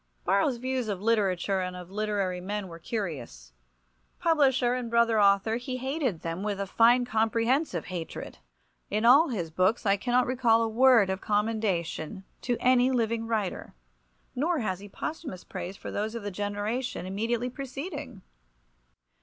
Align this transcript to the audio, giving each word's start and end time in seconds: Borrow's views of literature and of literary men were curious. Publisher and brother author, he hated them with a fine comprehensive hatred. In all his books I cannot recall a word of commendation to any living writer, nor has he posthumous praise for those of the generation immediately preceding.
Borrow's 0.25 0.57
views 0.57 0.87
of 0.87 0.99
literature 0.99 1.59
and 1.59 1.75
of 1.75 1.91
literary 1.91 2.41
men 2.41 2.67
were 2.67 2.79
curious. 2.79 3.53
Publisher 4.19 4.73
and 4.73 4.89
brother 4.89 5.21
author, 5.21 5.57
he 5.57 5.77
hated 5.77 6.21
them 6.21 6.41
with 6.41 6.59
a 6.59 6.65
fine 6.65 7.05
comprehensive 7.05 7.85
hatred. 7.85 8.39
In 8.89 9.05
all 9.05 9.27
his 9.29 9.51
books 9.51 9.85
I 9.85 9.97
cannot 9.97 10.25
recall 10.25 10.63
a 10.63 10.67
word 10.67 11.11
of 11.11 11.21
commendation 11.21 12.23
to 12.41 12.57
any 12.59 12.89
living 12.89 13.27
writer, 13.27 13.75
nor 14.33 14.57
has 14.61 14.79
he 14.79 14.89
posthumous 14.89 15.43
praise 15.43 15.77
for 15.77 15.91
those 15.91 16.15
of 16.15 16.23
the 16.23 16.31
generation 16.31 17.05
immediately 17.05 17.51
preceding. 17.51 18.23